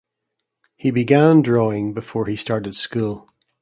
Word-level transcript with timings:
He 0.77 0.89
began 0.89 1.43
drawing 1.43 1.93
before 1.93 2.25
he 2.25 2.35
started 2.35 2.73
school. 2.75 3.29